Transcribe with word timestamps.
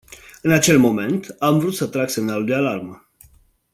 În 0.41 0.51
acel 0.51 0.79
moment 0.79 1.35
am 1.39 1.59
vrut 1.59 1.73
să 1.73 1.87
trag 1.87 2.09
semnalul 2.09 2.45
de 2.45 2.53
alarmă. 2.53 3.09